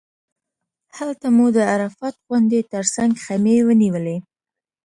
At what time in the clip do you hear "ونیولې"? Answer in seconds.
3.67-4.17